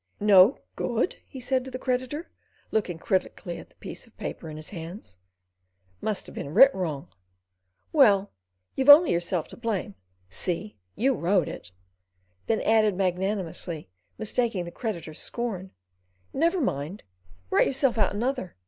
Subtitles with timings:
[0.19, 2.27] "No good?" he said to the creditor,
[2.71, 5.17] looking critically at the piece of paper in his hands.
[6.01, 7.09] "Must have been writ wrong.
[7.93, 8.31] Well,
[8.75, 9.93] you've only yourself to blame,
[10.27, 11.71] seeing you wrote it";
[12.47, 15.69] then added magnanimously, mistaking the creditor's scorn:
[16.33, 17.03] "Never mind,
[17.51, 18.55] write yourself out another.